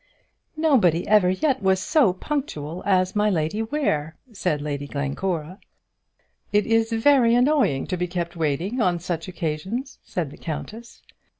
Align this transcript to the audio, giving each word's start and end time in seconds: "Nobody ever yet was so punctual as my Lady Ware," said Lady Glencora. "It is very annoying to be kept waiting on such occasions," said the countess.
"Nobody 0.57 1.07
ever 1.07 1.29
yet 1.29 1.61
was 1.61 1.79
so 1.79 2.11
punctual 2.11 2.81
as 2.87 3.15
my 3.15 3.29
Lady 3.29 3.61
Ware," 3.61 4.17
said 4.33 4.59
Lady 4.59 4.87
Glencora. 4.87 5.59
"It 6.51 6.65
is 6.65 6.91
very 6.91 7.35
annoying 7.35 7.85
to 7.85 7.97
be 7.97 8.07
kept 8.07 8.35
waiting 8.35 8.81
on 8.81 8.97
such 8.97 9.27
occasions," 9.27 9.99
said 10.03 10.31
the 10.31 10.37
countess. 10.37 11.03